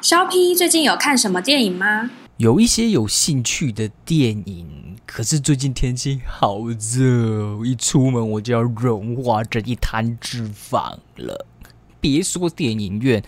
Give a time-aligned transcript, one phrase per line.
[0.00, 2.08] 肖 P 最近有看什么电影吗？
[2.36, 11.44] 有一些有兴趣的电影，可是最近天气好热，一出门我就要融化成一滩脂肪了。
[12.00, 13.24] 别说电影院，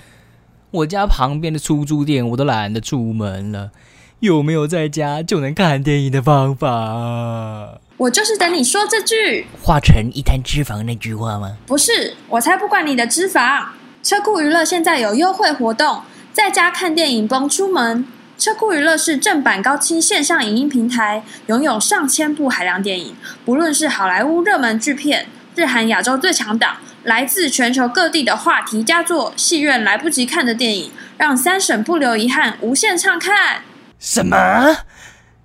[0.70, 3.72] 我家旁边的出租店我都懒得出门了。
[4.20, 7.80] 有没有在家就能看电影的方法？
[7.96, 11.56] 我就是等你说这句化成一滩脂肪那句话吗？
[11.66, 13.66] 不是，我才不管你的脂肪。
[14.02, 16.00] 车库娱乐现在有优惠活动，
[16.32, 18.06] 在家看电影不用出门。
[18.38, 33.62] 车库娱乐是正版高清线上影音平台，拥有上千部海量电影，不论是好莱坞热门巨片、日韩亚洲最强档，来自全球各地的话题佳作，戏院来不及看的电影，让三省不留遗憾，无限畅看。
[33.98, 34.78] 什么？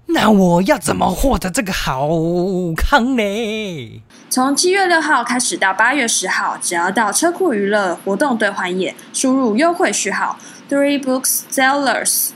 [0.08, 2.08] 那我要怎么获得这个好
[2.78, 4.02] 康呢？
[4.36, 10.38] 从七月六号开始到八月十号，只要到车库娱乐活动兑换页输入优惠序号
[10.70, 12.32] Three Books Sellers，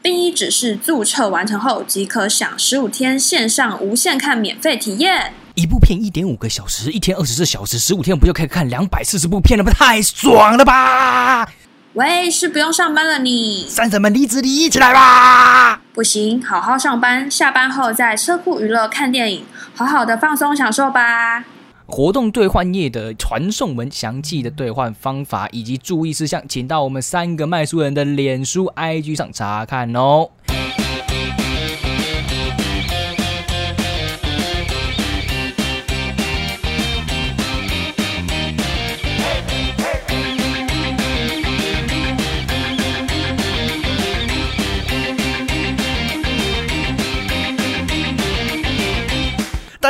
[0.00, 5.34] 并依指示注册完成后，即可享十五天线上无限看免费体验。
[5.56, 9.72] 一部片一点五个小时，一天二十四小时，十五天不就可以看两百四十部片了吗？
[9.72, 11.48] 太爽了吧！
[11.94, 13.66] 喂，是不用上班了你？
[13.68, 15.80] 三婶们离职离起来吧！
[15.92, 21.44] 不行，好好上班，下班后在车库娱乐看电影，好好的放松享受吧。
[21.86, 30.30] 活动兑换页的传送门详细的兑换方法以及注意事项，请到我们三个卖书人的脸书、IG 上查看哦。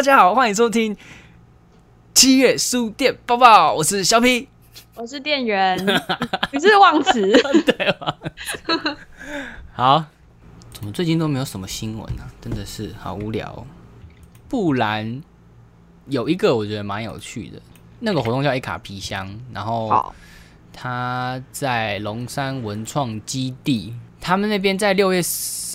[0.01, 0.97] 大家好，欢迎收听
[2.15, 4.49] 七月书店报报，我是小 P，
[4.95, 5.77] 我是店员，
[6.53, 7.21] 你是忘词
[7.67, 8.17] 对吧？
[9.75, 10.07] 好，
[10.73, 12.23] 怎么最近都没有什么新闻呢？
[12.41, 13.67] 真的是好无聊。
[14.49, 15.21] 不然
[16.07, 17.61] 有一个我觉得蛮有趣的，
[17.99, 20.15] 那个活动叫一卡皮箱，然后
[20.73, 25.19] 他在龙山文创基地，他们那边在六月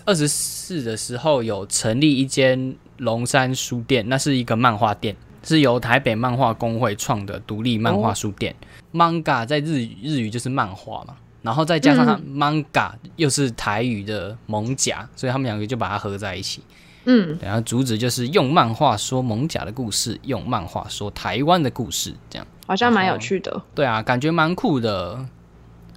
[0.03, 2.75] 二十四的时候有成立一间。
[2.97, 8.55] 龙山书店，那是一个漫画店，是由台北漫画工会创的独立漫画书店。
[8.93, 16.61] manga 在日日语就是漫画嘛，然后再加上它 manga 又是台语的蒙甲，所以他们两个就把它合在一起。
[17.07, 23.61] 嗯，然后主旨就是用漫画说蒙甲的故事，用漫画说台湾的故事，这样好像蛮有趣的。
[23.75, 25.23] 对啊，感觉蛮酷的，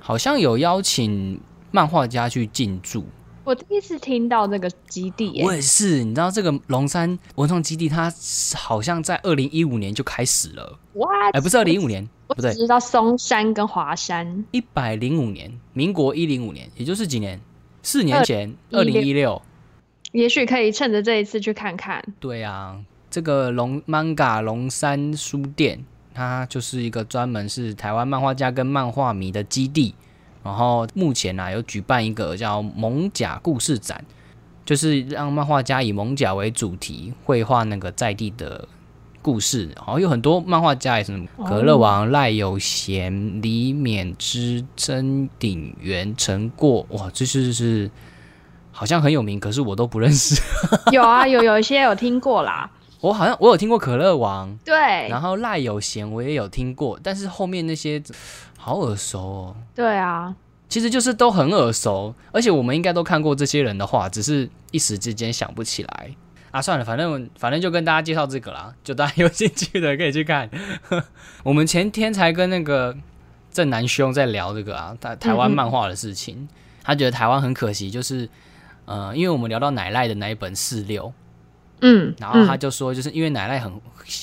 [0.00, 3.06] 好像有邀请漫画家去进驻。
[3.48, 6.04] 我第一次听到这个基地，我也是。
[6.04, 8.12] 你知道这个龙山文创基地，它
[8.54, 10.78] 好像在二零一五年就开始了。
[10.96, 11.08] 哇！
[11.32, 14.44] 哎，不是二零一五年，不对，知道松山跟华山。
[14.50, 17.40] 一百零五年，民国一零五年，也就是几年？
[17.82, 19.40] 四年前，二零一六。
[20.12, 22.04] 也许可以趁着这一次去看看。
[22.20, 22.78] 对啊，
[23.10, 25.82] 这个龙 manga 龙山书店，
[26.12, 29.94] 它就是一个专门是台湾漫画家跟漫画迷的基地。
[30.48, 34.02] 然后目前呢，有举办一个叫“蒙甲故事展”，
[34.64, 38.66] 就是让漫画家以蒙甲为主题绘画那个在地的
[39.20, 39.68] 故事。
[39.76, 47.90] 好像有很多漫画家，也是可乐王、赖有贤、李勉之、曾鼎元、陈过，哇，这是是
[48.72, 50.40] 好像很有名，可是我都不认识。
[50.92, 52.70] 有啊，有有一些有听过啦。
[53.02, 54.74] 我好像我有听过可乐王，对，
[55.10, 58.02] 然后赖有贤我也有听过，但是后面那些。
[58.68, 59.56] 好耳熟哦！
[59.74, 60.36] 对啊，
[60.68, 66.10] 其实就是都很耳熟，而且我们应该都看过这些人的话，只是一时之间想不起来
[66.50, 66.60] 啊。
[66.60, 70.50] 算了，反正反正就跟大家介绍这个啦， 就大家有兴趣的可以去看。
[71.42, 72.94] 我们前天才跟那个
[73.50, 76.46] 正南兄在聊这个啊，台台湾漫画的事情，
[76.84, 78.28] 他觉得台湾很可惜，就是
[78.84, 81.10] 呃，因为我们聊到奶赖的那一本四六。
[81.80, 83.72] 嗯，然后他就说，就是因为奶奶很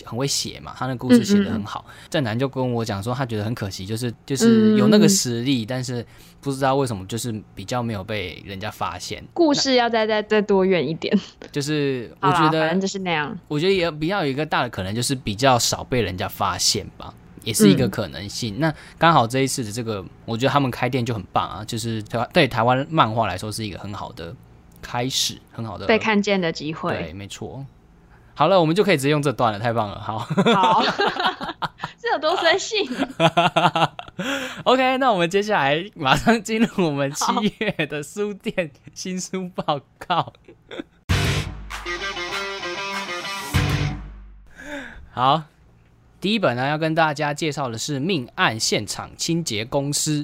[0.04, 1.86] 很会写嘛，他那故事写的很好。
[2.10, 6.06] 正男就跟我讲说，他觉得很可惜，就是就是有那个实力，但是
[6.42, 9.24] 不知道为什么就是比较没有被人家发现。
[9.34, 11.18] 故事要再再再多远一点，
[11.52, 13.38] 就是我觉得反正就是那样。
[13.48, 17.14] 我觉得也比较有一个大的可能，就是比较少被人家发现吧，
[17.44, 18.60] 也是一个可能性。
[18.60, 24.36] 那刚好这一次的这个，我觉得他们开店就很棒啊，就是台对台湾漫画来说是一个很好的。
[24.86, 27.66] 开始很好的被看见的机会，对，没错。
[28.36, 30.00] 好了，我们就可以直接用这段了，太棒了。
[30.00, 30.84] 好，好，
[31.98, 32.88] 这有多随性。
[34.64, 37.26] OK，那我们接下来马上进入我们七
[37.60, 40.34] 月的书店新书报告。
[45.12, 45.44] 好，
[46.20, 50.24] 第一本呢要跟大家介绍的是《命案现场清洁公司》。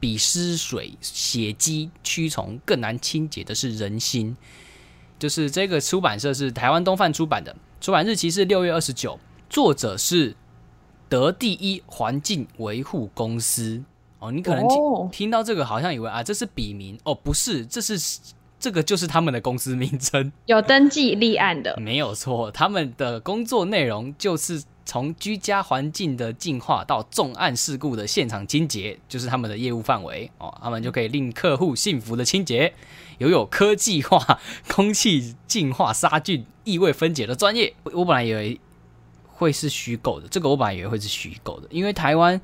[0.00, 4.36] 比湿水、血迹、蛆虫更难清洁的是人心。
[5.18, 9.18] 就是这个出版社是台湾东贩出版的，出版日期是六月二十九，
[9.50, 10.36] 作者是
[11.08, 13.82] 德第一环境维护公司。
[14.20, 18.20] 哦，你可能听、哦听到这个，好像以为啊，这是笔名哦，不是，这是
[18.60, 20.32] 这个就是他们的公司名称。
[20.46, 30.56] 有登记立案的，没有错，他们的工作内容就是从居家环境的净化到重案事故的现场清洁，就是他们的业务范围哦。
[30.62, 32.72] 他们就可以令客户幸福的清洁，
[33.18, 37.74] 拥有科技化空气净化杀菌、异味分解的专业。
[37.82, 38.58] 我我本来以为
[39.26, 42.40] 会是虚构的，这个我本来以为会是虚构的，因为台湾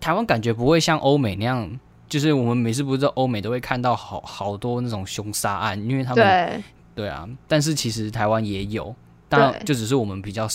[0.00, 1.78] 台湾感觉不会像欧美那样。
[2.08, 6.62] 就是我们每次不是欧美都会看到好好多那种凶杀案，因为他们对，
[6.94, 8.94] 对啊，但是其实台湾也有，
[9.28, 10.46] 当然对就只是我们比较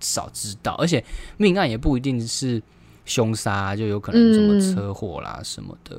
[0.00, 1.04] 少少知道，而且
[1.36, 2.62] 命案也不一定是
[3.04, 5.96] 凶杀，就有可能什么嗯车祸啦、什么的。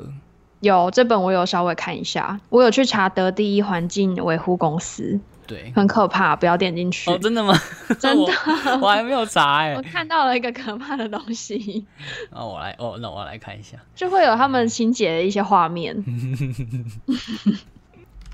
[0.61, 5.17] 有这本我有稍微看一下，我有去查德第一环境维护公司，
[5.47, 7.09] 对，很可怕，不要点进去。
[7.09, 7.53] 哦，真的吗？
[7.97, 8.33] 真的
[8.75, 11.85] 我， 我还没有查哎、我看到了一个可怕的东西，
[12.31, 13.77] 那我来哦，那我来看一下。
[13.95, 15.95] 就会有他们情节的一些画面。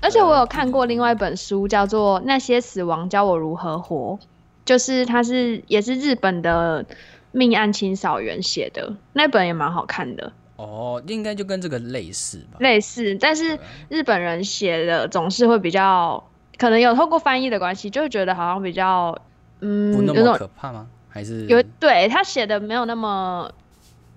[0.02, 4.18] 而且我有看过另外一本书，叫做《那些死亡教我如何活》，
[4.66, 6.84] 就是它是也是日本的
[7.32, 12.58] 命案清扫员写的，那本也蛮好看的，哦，应该就跟这个类似吧？
[12.58, 13.58] 类似，但是
[13.88, 16.22] 日本人写的总是会比较，
[16.58, 19.16] 可能有透过翻译的关系，就会觉得好像比较，
[19.60, 20.86] 嗯，不那么可怕吗？
[21.08, 23.50] 还是有对他写的没有那么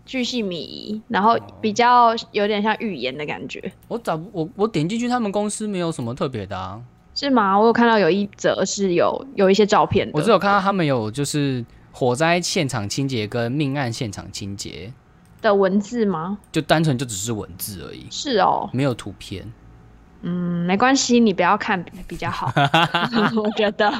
[0.05, 6.81] 巨细靡遗，然后比较有点像预言的感觉，我找我我点进去，他们公司没有什么特别的啊。
[7.19, 7.59] 是吗？
[7.59, 14.93] 我有看到有一则是有有一些照片的，我只有看到他们有就是火灾现场清洁跟命案现场清洁，
[15.41, 16.37] 的文字吗？
[16.49, 19.45] 就单纯就只是文字而已，是哦，没有图片。
[20.21, 22.49] 嗯，没关系，你不要看比比较好，
[23.35, 23.91] 我觉得。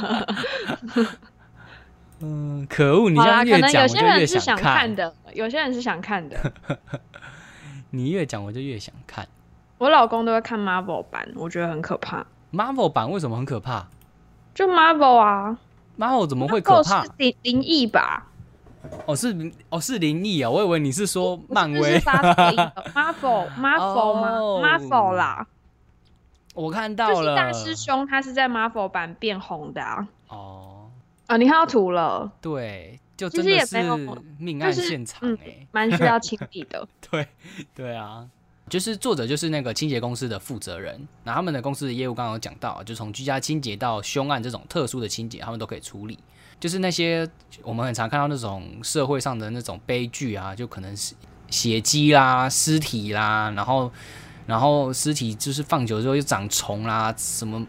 [2.22, 3.10] 嗯，可恶！
[3.10, 4.78] 你好啦，这样越可能有些讲我就越人是想看。
[4.78, 6.54] 看的，有些人是想看的。
[7.92, 9.28] 你越讲我就越想看。
[9.78, 12.26] 我老公都会看 Marvel 版，我觉得很可怕。
[12.52, 13.88] Marvel 版为什么很可怕
[14.54, 15.58] 就 Marvel 啊
[15.98, 17.12] ，？Marvel 怎么会可怕是？
[17.18, 18.26] 灵灵异吧？
[19.06, 20.50] 哦，是哦，是灵异啊！
[20.50, 22.00] 我以为你是说漫威不是是。
[22.02, 25.48] 发死灵的 Marvel Marvel 吗、哦 Marvel 啦，
[26.56, 27.36] 我看就是到了。
[27.36, 30.08] 大师兄他是在 Marvel 版变红的啊。
[30.30, 30.90] 哦，
[31.28, 33.82] 啊，你看到图了，对，就其真的是
[34.38, 36.88] 命案现场嗯哎、 蛮需要清理的。
[37.12, 37.28] 对
[37.76, 38.28] 对啊，
[38.70, 46.18] 就是作者就是那个清洁公司的负责人，那他们的公司的业务刚刚有讲到，就从居家清洁到凶案这种特殊的清洁，他们都可以处理。
[46.60, 47.28] 就是那些
[47.64, 51.16] 我们很常看到那种社会上的那种悲剧啊，就可能是
[51.50, 53.92] 血迹啦、尸体啦，然后
[54.46, 57.66] 然后尸体就是放久之后又长虫啦，什么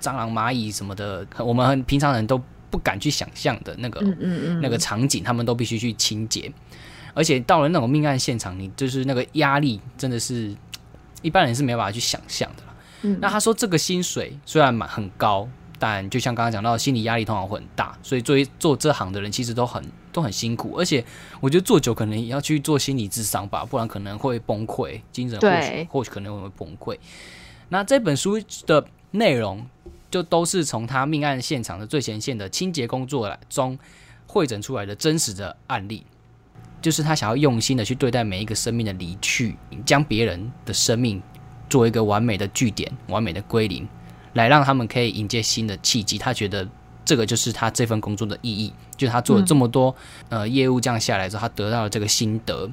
[0.00, 6.50] 蟑螂、蚂蚁什么的，我们很平常人都不敢去想象的那个嗯嗯嗯，那个场景，他们都必须去清洁。
[7.14, 10.54] 而且到了那种命案现场，你就是那个压力真的是
[11.22, 12.74] 一般人是没有办法去想象的啦。
[13.02, 15.48] 嗯那他说这个薪水虽然蛮很高，
[15.78, 20.74] 但就像刚刚讲到，心理压力通常会很大，所以作为做这行的人其实都很都很辛苦。
[20.76, 21.02] 而且
[21.40, 26.98] 我觉得做久可能也要去做心理智商吧，不然可能会崩溃，精神或许或许可能会崩溃。
[27.70, 29.64] 那这本书的内容
[30.10, 33.78] 就都是从他命案现场的最前线的清洁工作来中
[34.26, 36.04] 会诊出来的真实的案例，
[36.80, 41.22] 就是他想要用心的去对待每一个生命的离去，将别人的生命
[41.68, 43.86] 做一个完美的据点、完美的归零，
[44.34, 46.16] 来让他们可以迎接新的契机。
[46.16, 46.66] 他觉得
[47.04, 49.94] 这个就是他这份工作的意义，就是他做了这么多、
[50.28, 52.70] 呃业务这样下来之后，他得到了这个心得。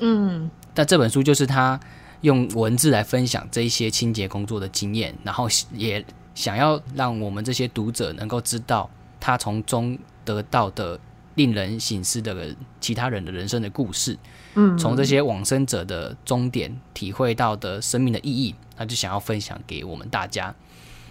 [0.00, 1.78] 嗯但这本书就是他
[2.20, 8.88] 用文字来分享这一些清洁工作的经验，然后也想要让我们这些读者能够知道
[9.18, 10.98] 他从中得到的
[11.38, 14.18] 令人醒思的其他人的人生的故事，
[14.54, 20.52] 嗯，从这些往生者的终点体会到的生命的意义，他就想要分享给我们大家。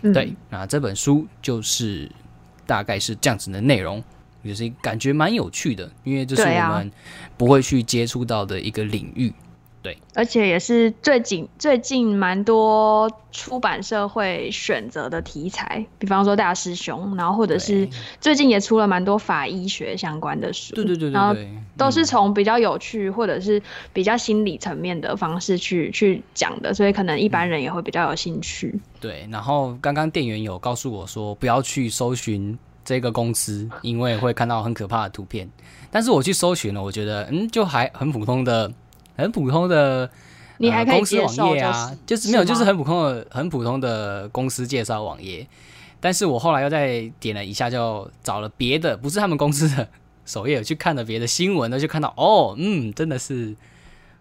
[0.02, 2.12] 嗯对，那这本书就是
[2.66, 4.04] 大概是这样子的内容，
[4.44, 6.92] 就是感觉蛮有趣的，因为这是我们
[7.38, 9.34] 不会去接触到的一个领域。
[10.16, 17.88] 而且也是最近最近蛮多出版社会选择的题材，比方说大师兄，然后或者是
[18.20, 23.62] 最近也出了蛮多法医学相关的书，对对对然后对对，都是嗯从比较有趣或者是
[23.94, 28.80] 比较心理层面的方式去去讲的，所以可能一般人也会比较有兴趣。
[29.00, 29.28] 对。
[29.30, 35.48] 然后刚刚店员有告诉我说，不要去搜寻这个公司，因为会看到很可怕的图片。
[35.92, 38.72] 但是我去搜寻了，我觉得嗯，就还很普通的、
[39.18, 40.10] 很普通的
[40.60, 45.46] 你还可以公司网页啊，就是没有，就是很普通的、很普通的公司介绍网页。
[46.00, 49.88] 但是我后来又再点了一下，就找了别的，不是他们公司的
[50.26, 53.56] 首页，去看了别的新闻呢，就看到哦，嗯，真的是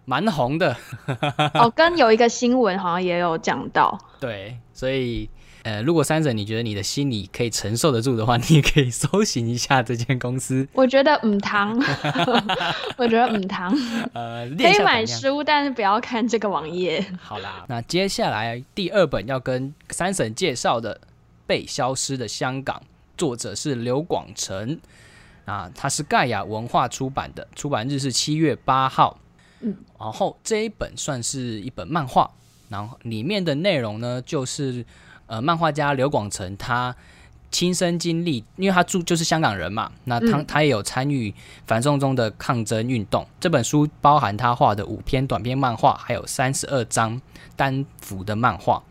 [0.05, 0.75] 蛮红的。
[1.53, 5.29] 哦，跟有一个新闻好像也有讲到， 对，所以
[5.63, 11.77] 呃，如果三婶你觉得你的心理可以承受得住的话，你也可以搜寻一下这间公司， 我觉得嗯糖，
[12.97, 13.75] 我觉得嗯糖
[14.13, 15.05] 呃，可以买。
[15.05, 17.03] 书，但是不要看这个网页。
[17.19, 20.95] 好啦，那接下来第二本要跟三婶介绍的
[21.47, 22.75] 《被消失的香港》，
[23.17, 24.77] 作者是刘广成，
[25.45, 29.17] 啊，他是盖亚文化出版的，出版日是七月八号。
[29.61, 32.29] 嗯，然后这一本算是一本漫画，
[32.69, 34.85] 然后里面的内容呢，就是
[35.27, 36.95] 呃，漫画家刘广成他
[37.49, 41.33] 亲身经历，因为他住就是香港人嘛，那他、嗯他也有参与
[41.65, 43.25] 反送中的抗争运动。
[43.39, 47.21] 这本书包含他画的五篇短篇漫画，还有三十二张
[47.55, 48.83] 单幅的漫画。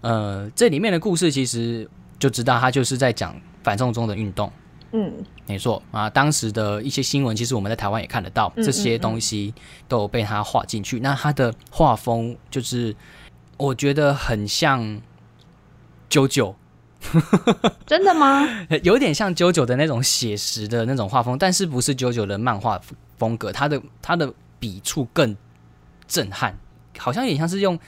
[0.00, 4.50] 呃，这里面的故事其实就知道，他就是在讲反送中的运动。
[4.92, 5.12] 嗯，
[5.46, 9.54] 没错啊，当时的一些新闻，其实我们在台湾也看得到，嗯这些东西
[9.86, 10.98] 都有被他画进去。
[10.98, 12.96] 那他的画风就是，
[13.56, 15.00] 我觉得很像
[16.10, 16.54] 九九，
[17.86, 18.46] 真的吗？
[18.82, 22.78] 有点像九九的那种写实的那种画风，但是不是九九的漫画
[23.16, 25.34] 风格，它的它的笔触更
[26.06, 26.58] 震撼，
[26.98, 27.78] 好像也像是用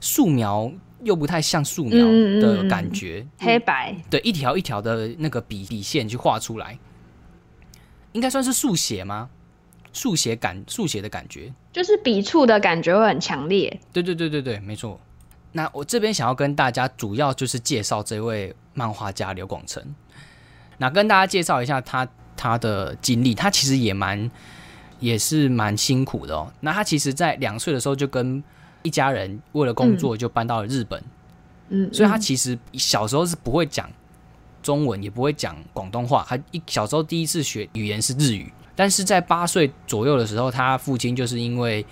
[0.00, 0.70] 素描，
[1.04, 6.78] 又不太像素描的嗯感觉，黑白，对，一条一条的那个笔笔线去画出来，
[8.12, 9.30] 应该算是速写吗？
[9.92, 11.52] 速写感，速写的感觉。
[11.72, 13.80] 就是笔触的感觉会很强烈。
[13.92, 15.00] 对对对对对，没错。
[15.52, 19.82] 那我这边想要跟大家主要就是介绍这位漫画家刘广成，
[20.78, 24.30] 那跟大家介绍一下他他的经历，他其实也蛮
[25.00, 26.52] 也是蛮辛苦的哦。
[26.60, 28.42] 那他其实在两岁的时候就跟
[28.82, 31.02] 一家人为了工作就搬到了日本，
[31.68, 33.90] 嗯，所以他嗯其实小时候是不会讲
[34.62, 36.24] 中文，也不会讲广东话。
[36.28, 41.84] 他一小时候第一次学语言是日语，但是在八岁左右的时候，他父亲就是因为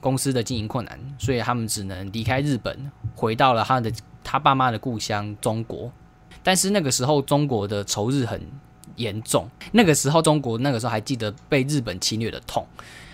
[0.00, 5.90] 公司的经营困难，所以他们只能离开日本，回到了他的他爸妈的故乡中国。
[6.42, 8.40] 但是那个时候中国的仇日很
[8.94, 12.64] 严重，那个时候中国那个时候还记得被日本侵略的痛。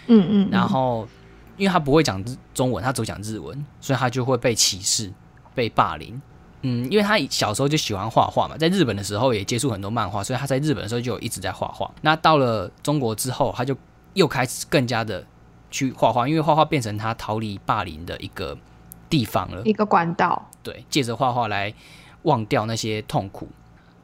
[0.06, 1.08] 嗯嗯，然后
[1.56, 5.10] 因为他不会讲日中文，他只讲日文，所以他就会被歧视、
[5.54, 6.20] 被霸凌。
[6.62, 11.90] 嗯，因为他小时候就喜欢画画嘛，在日本的时候也接触很多漫画，所以他在日本的时候就一直在画画。
[12.02, 13.74] 那到了中国之后，他就
[14.14, 15.24] 又开始更加的
[15.72, 18.56] 去画画，因为画画变成他逃离霸凌的一个
[19.10, 19.60] 地方了。
[19.64, 20.48] 一个管道。
[20.62, 21.74] 对，借着画画来
[22.22, 23.48] 忘掉那些痛苦。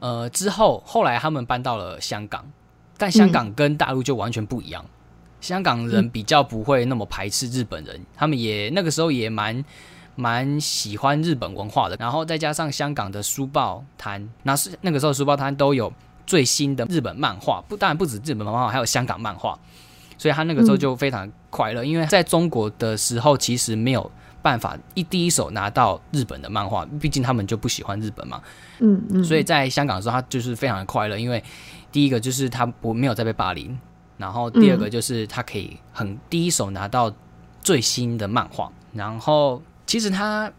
[0.00, 2.44] 呃，之后后来他们搬到了香港，
[2.96, 4.84] 但香港跟大陆就完全不一样。
[5.40, 9.64] 香港人比较不会那么排斥日本人，他们也那个时候也蛮
[10.16, 11.96] 蛮喜欢日本文化的。
[12.00, 15.92] 然后再加上香港的书报摊，那是那个时候书报摊都有
[16.26, 19.56] 最新的日本漫画，不当然不止日本漫画，还有香港漫画。
[20.18, 24.10] 所以他那个时候就非常快乐，因为在中国的时候其实没有
[24.42, 28.42] 办法一第一手拿到日本的漫画，毕竟他们就不喜欢日本嘛。
[28.80, 31.42] 嗯嗯，所以在香港的时候，他就是非常的快乐，因为
[31.90, 33.78] 第一个就是他不没有再被霸凌，
[34.16, 37.12] 然后第二个就是他可以很第一手拿到
[37.60, 40.50] 最新的漫画，然后其实他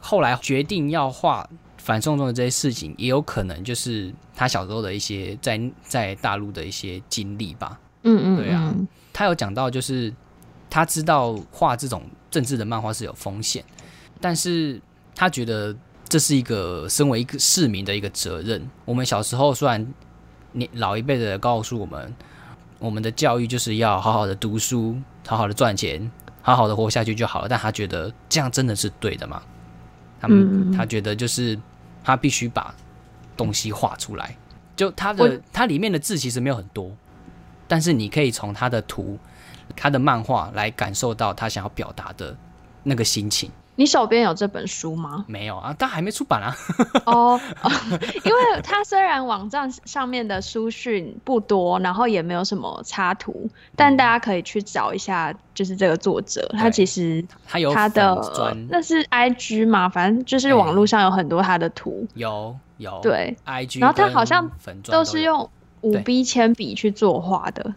[0.00, 7.78] 后来决定要画反送中的这些事情，也有可能就是他小时候的一些在在大陆的一些经历吧。
[8.06, 10.12] 嗯嗯，对啊嗯他有讲到，就是
[10.70, 13.64] 他知道画这种政治的漫画是有风险，
[14.20, 14.80] 但是
[15.14, 15.74] 他觉得
[16.08, 18.66] 这是一个身为一个市民的一个责任。
[18.84, 19.86] 我们小时候虽然
[20.52, 22.14] 你老一辈的告诉我们，
[22.78, 24.96] 我们的教育就是要好好的读书，
[25.26, 26.10] 好好的赚钱，
[26.42, 27.48] 好好的活下去就好了。
[27.48, 29.42] 但他觉得这样真的是对的吗？
[30.20, 31.58] 他们、嗯他觉得就是
[32.04, 32.74] 他必须把
[33.36, 34.36] 东西画出来，
[34.76, 36.90] 就他的他里面的字其实没有很多，
[37.68, 39.18] 但是你可以从他的图、
[39.74, 42.36] 他的漫画来感受到他想要表达的
[42.82, 43.50] 那个心情。
[43.78, 45.26] 你手边有这本书吗？
[45.28, 46.56] 没有啊，但还没出版啊。
[47.04, 47.38] 哦，
[48.24, 58.18] 因为它虽然网站上面的书讯不多，然后也没有什么插图，但大家可以去找一下，就是这个作者，他其实他有他的
[58.70, 65.50] 那是 I G 嘛，反正就是网络上有很多他的图，有有对，IG，然后他好像粉专都是有用
[65.82, 67.74] 五对 B 铅笔去作画的，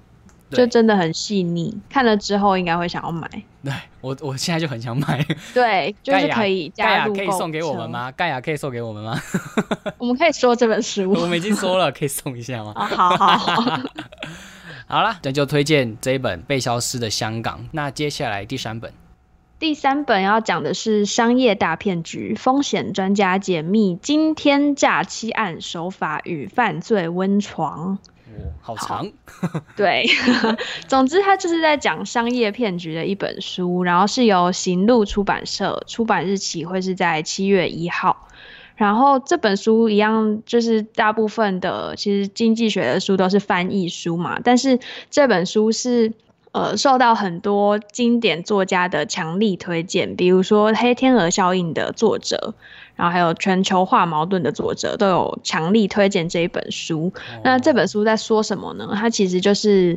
[0.52, 3.30] 就真的很细腻，看了之后应该会想要买。
[3.62, 5.22] 对我我现在就很想买。
[5.54, 7.90] 对，就是可以盖加入购亚可以送给我们？
[7.90, 8.12] 吗？
[8.14, 9.20] 盖亚可以送给我们吗？
[10.00, 11.12] 我们可以说这本书。
[11.12, 12.72] 我们已经说了，可以送一下吗？
[12.76, 13.82] 啊，好好好，
[14.88, 17.60] 好了，那就推荐这一本《被消失的香港》。
[17.74, 18.92] 那接下来第三本，
[19.60, 27.96] 第三本要讲的是商业大骗局，风险专家解密惊天诈欺案手法与犯罪温床。
[27.96, 28.00] 哦
[28.62, 29.12] 好长。
[29.76, 30.06] 对，
[30.88, 38.28] 总之它就是在讲商业骗局的一本书，然后是由行路出版社，出版日期会是在七月一号。
[38.78, 46.14] 然后这本书一样，就是大部分的其实经济学的书都是翻译书嘛，但是这本书是。
[46.52, 52.56] 呃，受到很多经典作家的强力推荐，比如说《黑天鹅效应》的作者，
[52.96, 57.14] 然后还有《全球化矛盾》的作者，都有强力推荐这一本书。
[57.44, 58.90] 那这本书在说什么呢？
[58.96, 59.96] 它其实就是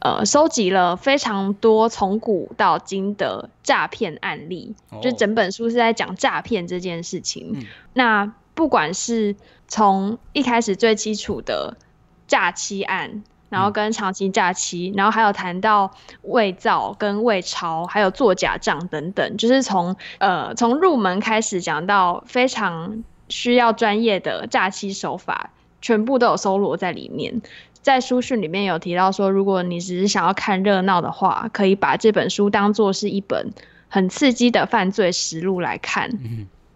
[0.00, 7.66] 呃，收集了非常多从古到今的诈骗案例，就整本书是在讲诈骗这件事情。
[7.94, 9.34] 那不管是
[9.68, 11.78] 从一开始最基础的
[12.26, 13.24] 诈欺案。
[13.50, 27.42] 然后跟长期假期，然后还有谈到伪造跟伪钞，还有做假账等等，就是从呃从入门开始讲到非常需要专业的诈欺手法，全部都有搜罗在里面。
[27.80, 33.52] 在书讯里面有提到说，如果你只是想要看热闹的话，可以把这本书当做是一本
[33.88, 36.10] 很刺激的犯罪实录来看。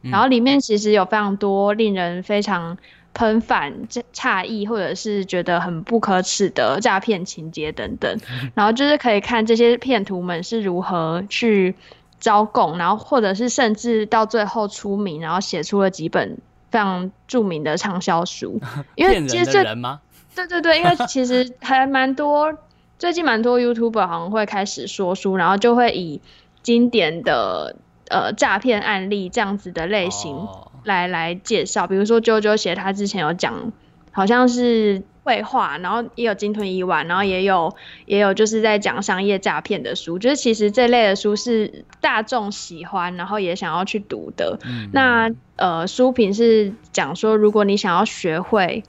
[0.02, 2.78] 然后里面其实有非常多令人非常。
[3.14, 8.18] 喷反、诧异，或者是觉得很不可耻的诈骗情节等等，
[8.54, 11.74] 然后就是可以看这些骗徒们是如何去
[12.20, 16.38] 招供，然后或者是甚至到最后出名，然后写出了几本
[16.70, 18.60] 非常著名的畅销书。
[18.94, 20.00] 因为其实人吗？
[20.36, 22.56] 对对对，因为其实还蛮多，
[22.98, 26.20] 最近蛮多 YouTuber 好像会开始说书，然后就会以
[26.62, 27.74] 经典的
[28.08, 30.46] 呃诈骗案例这样子的类型。
[30.88, 33.72] 来来介绍，比如说啾啾写他之前有讲，
[34.10, 37.76] 好像是绘画，然后也有金吞一万，然后也有
[38.06, 44.58] 也有就是在讲商业诈骗的书，就是其实这类的书是大众喜欢，然后也想要去读的。
[44.92, 48.82] 那呃，书评是讲说，如果你想要学会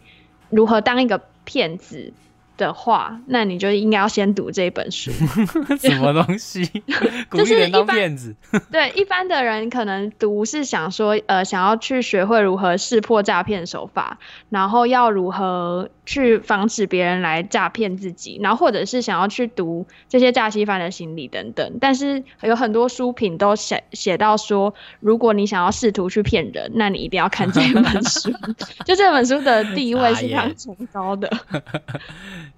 [0.49, 2.13] 如何当一个骗子。
[2.59, 5.09] 的话，那你就应该要先读这本书。
[5.79, 6.63] 什么东西？
[7.31, 8.35] 就是人当骗子。
[8.69, 14.19] 对，一般的人可能读是想说，呃，想要去学会如何识破诈骗手法，
[14.49, 21.77] 然后要如何去防止别人来诈骗自己，然后或者是想要去读这些诈欺犯的心理等等。
[21.79, 28.31] 但是有很多书评都写写到说，如果你想要试图去骗人，那你一定要看这本书。
[28.87, 31.29] 就这本书的地位是非常崇高的。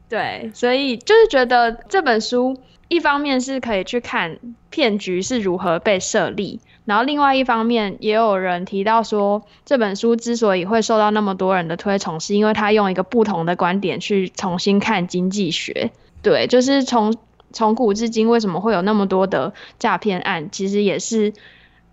[0.07, 2.57] 对，所以就是觉得这本书
[2.91, 4.37] 一方面是可以去看
[4.69, 15.89] 骗局是如何被设立，然后另外一方面也有人提到说，这本书之所以会受到那么多人的推崇，是因为他用一个不同的观点去重新看经济学。
[16.21, 17.15] 对，就是从
[17.53, 21.31] 从古至今为什么会有那么多的诈骗案，其实也是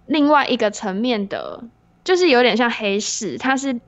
[0.07, 1.63] 另外一个层面的，
[2.03, 3.79] 就是有点像黑市，它是。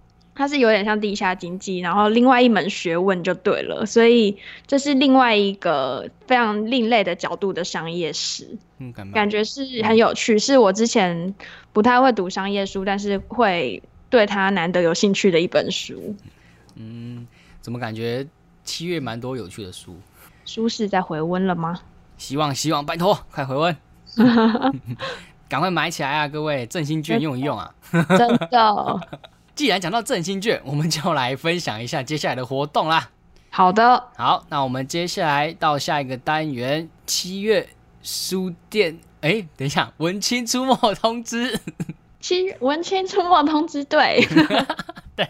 [0.40, 4.34] 它是有点像地下经济，然后另外一门学问就对了，所以
[4.66, 11.34] 这是另外一个非常另类的角度的商业史，嗯，感觉是很有趣，是我之前
[11.74, 16.16] 不太会读商业书，但是会对它难得有兴趣的一本书。
[16.76, 17.26] 嗯，
[17.60, 18.26] 怎么感觉
[18.64, 19.94] 七月蛮多有趣的书？
[20.46, 21.78] 书是在回温了吗？
[22.16, 23.76] 希望希望，拜托快回温
[25.50, 27.74] 赶快买起来啊，各位振兴券用一用啊，
[28.16, 29.00] 真的。
[29.60, 33.10] 既然讲到振兴券，我们就来分享一下接下来的活动啦。
[33.50, 37.68] 好的，好，那我们接下来到下一个单元，七月
[38.02, 38.98] 书店。
[39.20, 41.60] 哎，等一下，文青出没通知。
[42.20, 44.26] 七文青出没通知，对，
[45.14, 45.28] 对。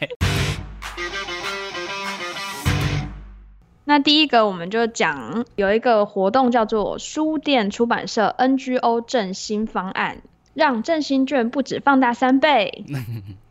[3.82, 10.22] 那第一个，我们就讲有一个活动叫做书店出版社 NGO 振兴方案，
[10.54, 12.84] 让振兴券不止放大三倍。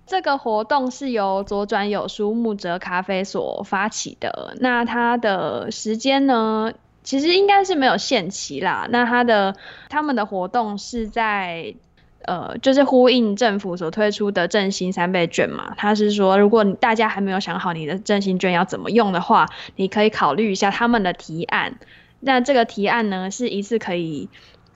[0.10, 4.56] 这个活动是由左转有书木泽咖啡所发起的。
[4.60, 8.88] 那它的时间呢，其实应该是没有限期啦。
[8.90, 9.56] 那它的
[9.88, 11.76] 他们的活动是在
[12.26, 15.74] 呃，就是呼应政府所推出的振兴三倍券嘛。
[15.78, 21.80] 他是说，如果大家还没有想好你的振兴券要怎么用的话，你可以考虑一下他们的提案。
[22.20, 24.28] 那这个提案呢，是一次可以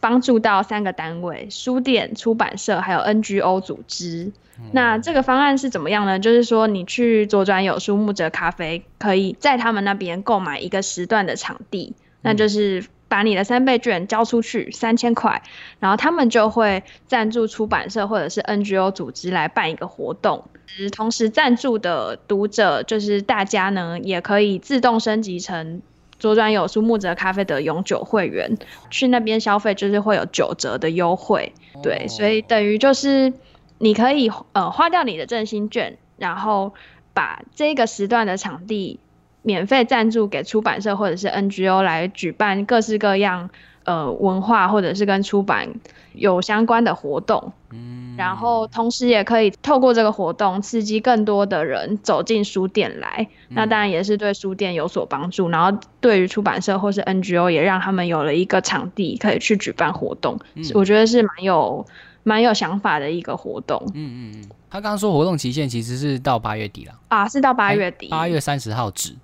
[0.03, 4.33] 帮助到三个单位：书店、出版社还有 NGO 组织。
[4.73, 6.19] 那这个方案是怎么样呢？
[6.19, 15.41] 就是说，你去左转有书木泽咖啡，可以在他们那边购买一个时段的场地，那就是把你的三倍券交出去三千块，
[15.79, 20.43] 然后他们就会赞助出版社或者是 NGO 组织来办一个活动，
[20.91, 25.81] 同时赞助的读者就是大家呢，也可以自动升级成
[26.23, 28.57] 左转有书木泽咖啡的永久会员，
[28.89, 31.51] 去那边消费就是会有九折的优惠。
[31.81, 33.33] 对，所以等于就是
[33.77, 36.73] 你可以呃花掉你的振兴券，然后
[37.13, 39.01] 把这个时段的场地
[39.41, 43.49] 免费赞助给出版社或者是 NGO 来举办各式各样
[43.83, 45.67] 呃文化或者是跟出版
[46.13, 47.51] 有相关的活动。
[47.71, 55.49] 嗯，然后同时也可以透过这个活动刺激更多的人走进书店来，那当然也是对书店有所帮助。
[55.49, 60.39] 然后对于出版社或是 NGO 也让他们有了一个场地可以去举办活动，
[60.75, 61.85] 我觉得是蛮有
[62.21, 63.81] 蛮有想法的一个活动。
[63.95, 69.15] 嗯嗯嗯，他刚刚说活动期限其实是到八月底了啊，是到八月底，八月三十号止。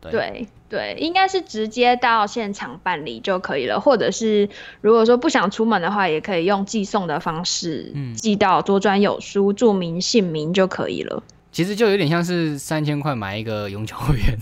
[0.00, 4.48] 对对，应该是直接到现场办理就可以了，或者是
[4.80, 11.22] 如果说不想出门的话，也可以用寄送的方式，寄到多专有书，注明姓名就可以了。
[11.50, 14.38] 其实就有点像是三千块买一个永久会员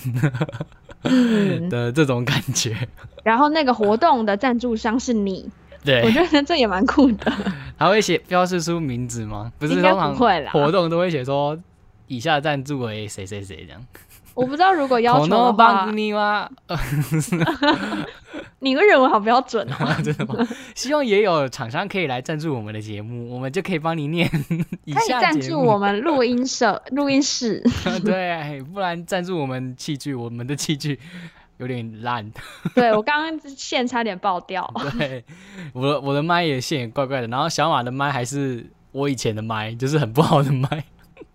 [1.71, 2.77] 的这种感觉。
[3.23, 5.49] 然后那个活动的赞助商是你，
[5.85, 7.33] 对我觉得这也蛮酷的。
[7.77, 9.53] 还会写标示出名字吗？
[9.59, 10.51] 不是，应该不会啦。
[10.53, 11.57] 活动都会写说
[12.09, 13.81] 以下赞助为谁谁谁这样。
[14.37, 15.91] 我不知道如果要求的话，
[18.61, 20.47] 你个人文好标准啊， 真的吗？
[20.75, 24.29] 希望也有厂商可以来赞助我们的节目，我们就可以帮你念。
[24.29, 27.63] 可以赞助我们录音社、录音室。
[28.05, 30.99] 对，不然赞助我们器具，我们的器具
[31.57, 32.31] 有点烂。
[32.75, 34.71] 对我刚刚线差点爆掉。
[34.99, 35.25] 对，
[35.73, 40.85] 我的我的麦也线也怪怪的，然后小马的麦还是我以前的麦，就是很不好的麦。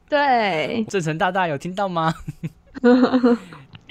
[0.10, 2.14] 对，正成大大有听到吗？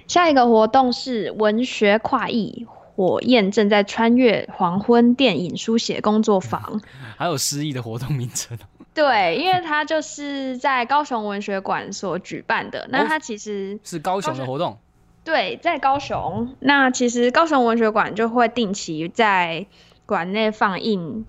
[0.06, 2.66] 下一个活动是文学跨译，
[2.96, 6.80] 火焰正在穿越黄昏电影书写工作坊，
[7.16, 8.58] 还有诗意的活动名称。
[8.92, 14.76] 对，因为它就是在高雄文学馆所举办的，那它其实是高雄的活动。
[15.22, 19.66] 对，在高雄，那其实高雄文学馆就会定期在
[20.06, 21.24] 馆内放映。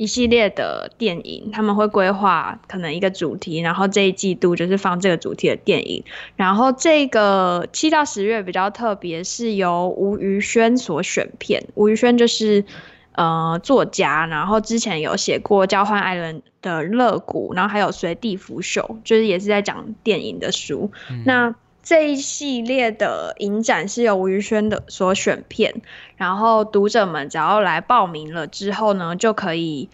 [0.00, 6.02] 一系列的电影，他们会规划可能一个主题，然后这一季度就是放这个主题的电影。
[6.36, 11.62] 然后这个七到十月比较特别，是由吴宇轩所选片。
[11.74, 12.64] 吴宇轩就是
[13.12, 20.90] 呃作家，然后之前有写过《交换爱人的乐谷》，然后还有《随地腐朽》，就是也是在讲电影的书。
[21.26, 25.74] 那这一系列的影展是由吴宇轩的所选片，
[26.16, 29.88] 然后读者们只要来报名了之后呢，就可以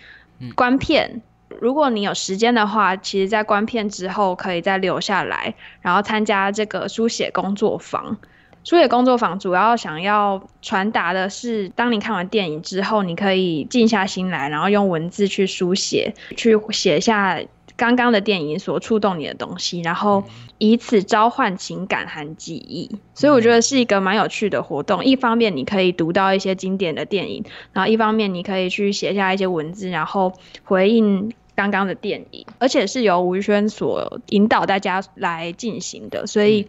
[0.54, 1.22] 观片。
[1.60, 8.18] 如果你有时间的话，其实在观片之后可以再留下来，然后参加这个书写工作坊。
[8.64, 17.40] 书写工作坊主要想要传达的是，当你看完电影之后，你可以静下心来，然后用文字去书写，去写下。
[17.76, 20.24] 刚刚的电影所触动你的东西，然后
[20.58, 25.04] 以此召唤情感和记忆，所以我觉得是一个蛮有趣的活动。
[25.04, 30.32] 一方面你可以读到一些经典的电影，然后一方面你可以去写下一些文字，然后
[30.64, 36.68] 回应刚刚的电影，而且是由吴宇轩所引导大家来进行的，所以。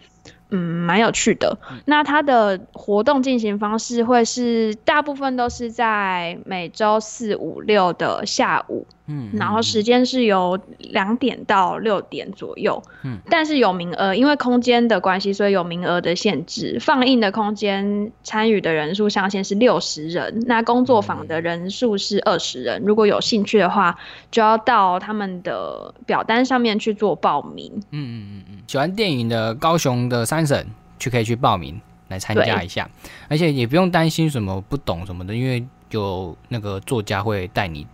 [0.49, 1.57] 嗯，蛮有趣的。
[1.83, 16.77] 那它的活动进行方式会是大部分都是在每周四、五、六的下午，嗯，然后时间是由两点到六点左右，嗯，但是有名额，因为空间的关系，所以有名额的限制。
[16.79, 22.81] 放映的空间参与的人数上限是六十人，那工作坊的人数是二十人。
[22.85, 23.97] 如果有兴趣的话，
[24.31, 27.69] 就要到他们的表单上面去做报名。
[27.91, 30.37] 嗯嗯嗯嗯，喜欢电影的高雄的三。
[30.37, 30.65] 三省
[30.99, 32.87] 去可以去报名来参加一下，
[33.27, 37.87] 而且也不用担心什么不懂什么的，因为有那个作家会带你，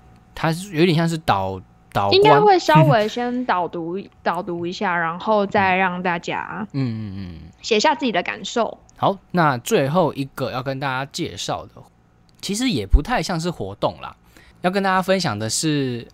[0.43, 1.58] 他是有点像是导
[1.93, 8.77] 导，应该会稍微 先导读导读一下，然后再让大家嗯嗯嗯写下自己的感受。
[8.97, 11.82] 好，那最后一个要跟大家介绍的，
[12.41, 14.13] 其实也不太像是活动啦，
[14.60, 16.06] 要跟大家分享的是，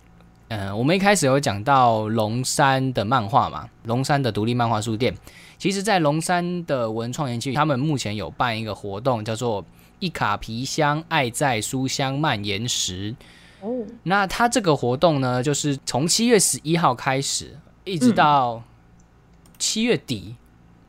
[0.46, 5.12] 嗯，我们一开始有讲到龙山的漫画嘛，龙山的独立漫画书店。
[5.58, 9.64] 其实，在龙山的文创园区，他们目前有办一个活动，叫做
[9.98, 13.16] “一卡皮箱爱在书香蔓延时”。
[13.60, 18.62] 哦，那它这个活动呢，就是从七月十一号开始，一直到
[19.58, 20.36] 七月底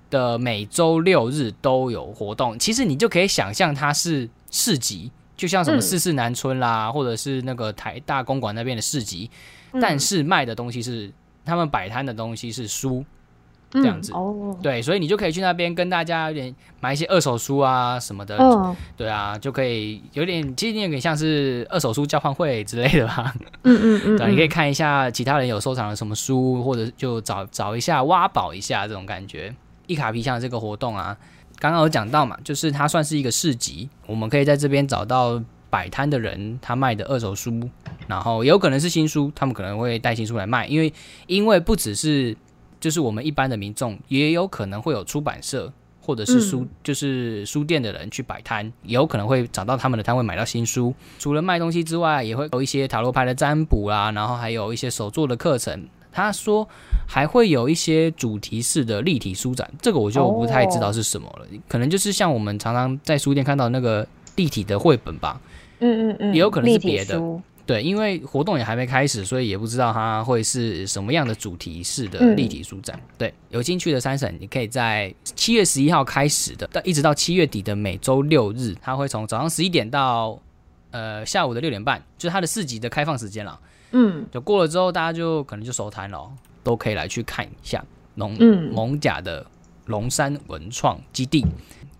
[0.10, 2.58] 的每周六日都有活动。
[2.58, 9.30] 其实你就可以想象它是市集，就像什么四四南村啦，或者是那个台大公馆那边的市集，
[9.82, 11.12] 但是卖的东西是
[11.46, 13.06] 他们摆摊的东西是书。
[13.72, 18.38] 这样子，哦对，所以你就可以去那边跟大家有点买一些二手书啊什么的，
[18.98, 23.34] 对啊，就可以有点，其实有点像是二手书交换会之类的吧。
[23.64, 29.54] 嗯嗯嗯， 对，你可以看一下其他人有收藏了什么书，或者就找找一下挖宝一下这种感觉。
[29.88, 31.18] 一卡皮箱这个活动啊，
[31.60, 37.70] 刚刚有讲到嘛，就是它算是一个市集，我们可以在这边找到摆摊的人，他卖的二手书，
[38.08, 40.94] 然后也有可能是新书，他们可能会带新书来卖，因为
[41.28, 42.36] 因为不只是
[42.82, 50.94] 就是我们一般的民众，也有可能会有出版社或者是书，就是书店的人去摆摊，也有可能会找到他们的摊位买到新书。
[51.20, 55.88] 除了卖东西之外，也会有一些塔罗牌的占卜啦，然后还有一些手作的课程。
[56.14, 56.68] 他说
[57.08, 65.40] 还会有一些主题式的立体书展，这个我就不太知道是什么了，可能就是像我们常常在书店看到那个立体的绘本吧。
[65.80, 67.18] 嗯嗯嗯，也有可能是别的
[67.66, 73.00] 对，因为活动也还没开始，所以也不知道它会是什么样的主题式的嗯立体书展。
[73.18, 80.40] 对，有兴趣的三省，你可以在七月十一号开始的，到一直到七月底的每周六日，它会从早上十一点到
[80.92, 83.60] 呃下午的六点半，就是它的四集的开放时间了。
[83.94, 86.32] 嗯就过了之后，大家就可能就收摊了哦，
[86.64, 87.84] 都可以来去看一下
[88.16, 89.46] 龙嗯蒙甲的
[89.86, 91.46] 龙山文创基地，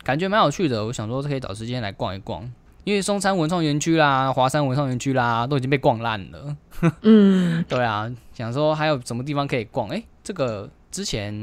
[0.04, 0.86] 感觉蛮有趣的。
[0.86, 2.50] 我想说可以找时间来逛一逛，
[2.84, 6.58] 因为松山文创园区啦、华山文创园区啦都已经被逛烂了。
[7.02, 9.90] 嗯， 对啊，想说还有什么地方可以逛？
[9.90, 11.34] 诶，这个之前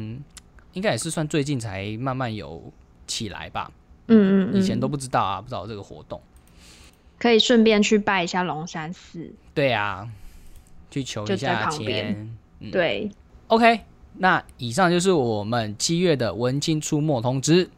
[0.72, 2.72] 应该也是算最近才慢慢有
[3.06, 3.70] 起来吧，
[4.08, 6.20] 嗯嗯，以前都嗯不知道啊，不知道这个活动。
[7.18, 9.32] 可以顺便去拜一下龙山寺。
[9.54, 10.08] 对啊，
[10.90, 12.36] 去求一下签。
[12.60, 13.08] 嗯对
[13.46, 13.80] ，OK，
[14.14, 17.70] 那以上就是我们七月的文青出没通知。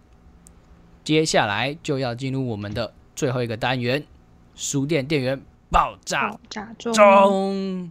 [1.04, 4.02] 接下来就要进入我们的最后一个单元——
[4.54, 6.38] 书店店员爆炸
[6.78, 7.90] 中，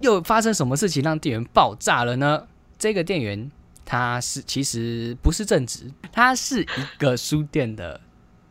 [0.00, 2.46] 又发生什么事情让店员爆炸了呢？
[2.78, 3.50] 这个店员
[3.84, 8.00] 他是其实不是正职，他是一个书店的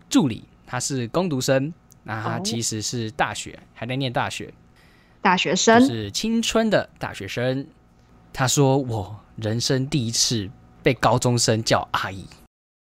[0.10, 4.54] 助理，他是工读生，那他哦其实是大学还在念大学，就
[5.22, 7.68] 大学生，是青春的大学生。
[8.34, 10.50] 他说：“我人生第一次
[10.82, 12.26] 被高中生叫阿姨，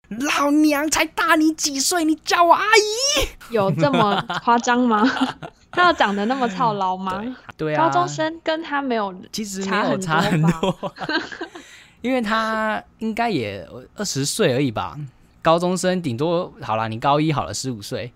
[0.09, 3.53] 老娘才大你几岁，你叫我阿姨？
[3.53, 5.03] 有这么夸张吗？
[5.71, 7.23] 他要长得那么操劳吗？
[7.55, 10.93] 对啊，高中生跟他没有，其实没差很有差很多多，
[12.01, 14.97] 因为他应该也二十岁而已吧。
[15.41, 18.11] 高中生顶多好啦，你高一好了，十五岁，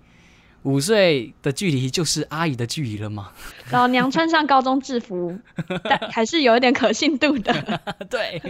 [0.64, 3.32] 五岁的距离就是阿姨的距离了吗？
[3.70, 5.38] 老娘穿上高中制服，
[5.86, 7.82] 但还是有一点可信度的。
[8.10, 8.42] 对，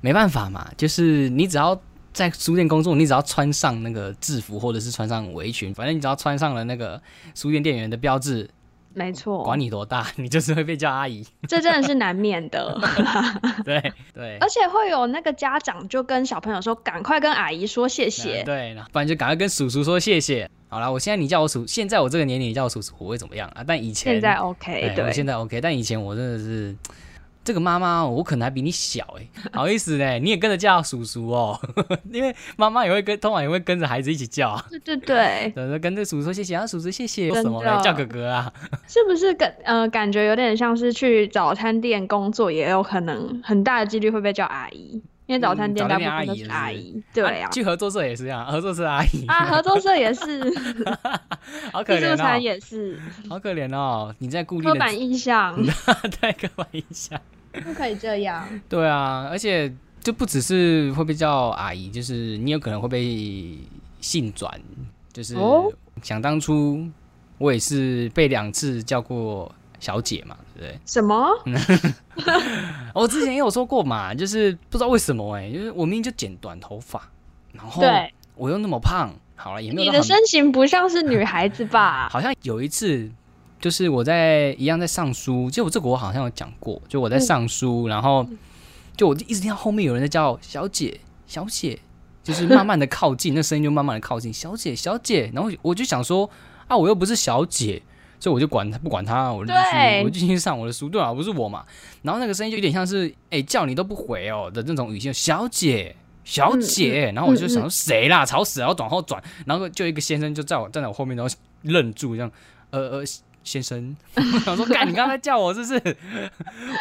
[0.00, 1.80] 没办法嘛，就是你只要
[2.12, 7.00] 在书店工作，你只要穿上那个制服或者是穿上围裙，反正你只要穿上了那个
[7.34, 8.48] 书店店员的标志，
[8.94, 11.26] 没错，管你多大，你就是会被叫阿姨。
[11.48, 12.78] 这真的是难免的。
[13.64, 18.42] 对对而且会有那个家长就跟小朋友说，赶快跟阿姨说谢谢。
[18.46, 20.48] 对，然后不然就赶快跟叔叔说谢谢。
[20.68, 23.64] 好啦，我现在你叫我叔，现在我这个年龄你叫我叔叔，我会怎么样啊？
[23.66, 26.74] 但以前现在哎 OK，对，我现在 OK，但以前我真的是
[27.44, 31.58] 这个妈妈，我可能还比你小哎、 好意思呢，你也跟着叫叔叔哦，
[32.12, 37.82] 因为妈妈也会跟，通常也会跟着孩子一起叫啊，对对对，对，跟着叔叔说谢谢啊，叔叔谢谢，真什么的嘞？
[37.82, 38.52] 叫哥哥啊，
[38.86, 45.02] 是不是感呃感觉有点像是去早餐店工作，也有可能很大的几率会被叫阿姨，
[45.32, 47.02] 因为早餐店嗯早餐店大部分都是阿姨是阿姨。
[47.14, 50.44] 对啊，去合作社也是这样，合作社阿姨，啊，合作社也是，
[51.72, 55.56] 好可怜自助餐哦，也是，好可怜哦，你在固定刻板印象。
[56.20, 57.18] 对刻板印象。
[57.64, 58.46] 不可以这样。
[58.68, 63.56] 对啊，而且就不只是会被叫阿姨，就是你有可能会被
[64.00, 64.52] 性转，
[65.12, 65.72] 就是哦。
[66.02, 66.86] 想当初
[67.38, 70.80] 我也是被两次叫过小姐嘛，对不对？
[70.86, 71.28] 什么？
[72.94, 77.10] 我之前也有说过嘛，就是不知道为什么哎、就是我明明就剪短头发，
[77.52, 77.82] 然后，
[78.36, 82.08] 我又那么胖，好了也没有你的身形不像是女孩子吧？
[82.14, 83.10] 好像有一次，
[83.60, 88.24] 就是我在一样在上书，就我这个我好像有讲过，就我在上书，然后
[88.96, 91.76] 就我就一直听到后面有人在叫小姐，小姐，
[92.22, 96.30] 就是慢慢的靠近， 那声音就慢慢的靠近，小姐，小姐，然后我就想说
[96.68, 97.82] 啊，我又不是小姐。
[98.22, 101.64] 所以我就管他不管他，我就继续我就继续上我的书，对啊，不是我嘛。
[102.02, 107.10] 然后那个声音就有点像是哎、叫你都不回哦的那种语气，小姐小姐。
[107.16, 112.30] 然后我就想说谁啦，吵死了，然后转后转，然后就一个先生就在我站在我后面，然后愣住这样，
[112.70, 113.04] 呃呃，
[113.42, 115.96] 先生， 我想说，干，你刚才叫我是不是？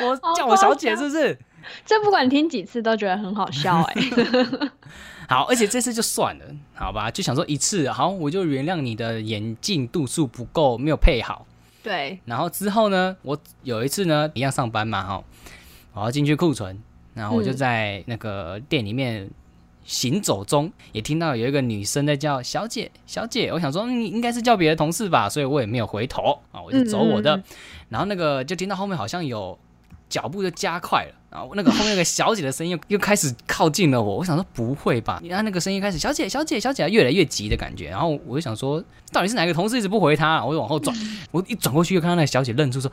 [0.05, 1.39] 我叫我小姐是不是？
[1.85, 3.95] 这不管听几次都觉得很好笑哎、
[5.29, 11.45] 好，而且这次就算了，好吧，就想说一次，好，我就原谅你的眼镜度数不够，没有配好。
[11.83, 15.23] 对，然后之后呢，我有一次呢，一样上班嘛，哈，
[15.93, 16.77] 我要进去库存，
[17.13, 17.57] 然后我就嗯。
[17.57, 19.27] 在那个店里面
[19.83, 27.43] 行走中，也听到有一个女生在叫小姐，小姐，我想说嗯你应该是叫别的同事吧，所以我也没有回头啊，我就走我的，嗯嗯。
[27.89, 29.57] 然后那个就听到后面好像有
[30.07, 35.19] 脚步就加快了，然后那个后面那个小姐的声音又 又开始靠近了我，我想说不会吧？
[35.23, 40.43] 你看那个声音开始小姐小姐小姐越来越急的感觉，然后我就想说到底是哪个同事一直不回他？
[40.45, 40.95] 我就往后转，
[41.31, 42.91] 我一转过去又看到那个小姐愣住说。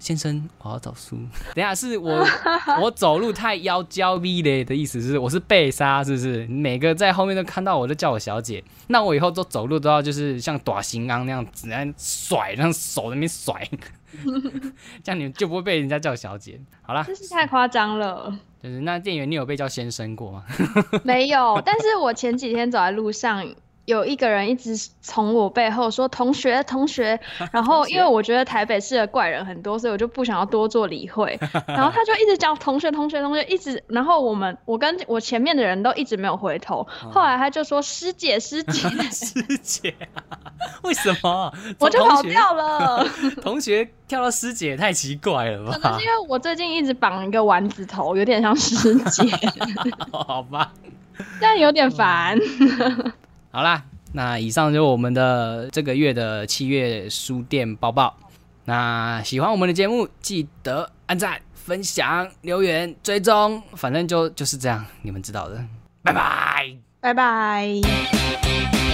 [0.00, 1.18] 先生，我要找书。
[1.56, 2.24] 等下是我
[2.80, 6.46] 我走路太妖娇 V 嘞的意思是我是被杀是不是？
[6.46, 13.68] 每个在后面都看到我都叫我小姐，那我以后都走路都要就是像短行刚那样子，那甩，让手那边甩，
[15.02, 16.60] 这样你们就不会被人家叫小姐。
[16.82, 18.38] 好啦，真是太夸张了。
[18.62, 20.44] 就是那店员，你有被叫先生过吗？
[21.04, 23.54] 没有，但是我前几天走在路上。
[23.88, 27.18] 有一个人一直从我背后说“同学，同学”，
[27.50, 31.38] 然后因为我觉得台北市的怪人很多，所以我就不想要多做理会。
[31.66, 36.86] 然后他就一直叫“同学，同学，同学”，一直，然后我们我跟我前面的人都一直没有回头。
[37.10, 39.94] 后来他就说“师姐，师姐， 师姐”，
[40.84, 41.50] 为什么？
[41.80, 43.02] 我就跑掉了。
[43.40, 45.72] 同学跳到师姐太奇怪了吧？
[45.72, 49.22] 可能是因为我最近一直绑一个丸子头，有点像师姐。
[50.12, 50.74] 好吧，
[51.40, 52.38] 但有点烦。
[53.50, 53.82] 好啦，
[54.12, 58.16] 那以上就是我们的这个月的七月书店报报。
[58.64, 65.64] 那喜欢我们的节目，记得按赞、分享、留言、追踪，反正就就是这样，你们知道的。
[66.02, 68.87] 拜拜，拜拜。